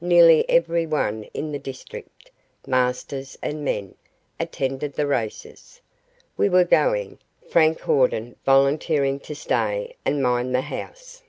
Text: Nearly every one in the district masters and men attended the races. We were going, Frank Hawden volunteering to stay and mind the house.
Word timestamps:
Nearly 0.00 0.48
every 0.48 0.86
one 0.86 1.24
in 1.34 1.50
the 1.50 1.58
district 1.58 2.30
masters 2.68 3.36
and 3.42 3.64
men 3.64 3.96
attended 4.38 4.92
the 4.94 5.08
races. 5.08 5.80
We 6.36 6.48
were 6.48 6.62
going, 6.62 7.18
Frank 7.48 7.80
Hawden 7.80 8.36
volunteering 8.44 9.18
to 9.18 9.34
stay 9.34 9.96
and 10.04 10.22
mind 10.22 10.54
the 10.54 10.60
house. 10.60 11.24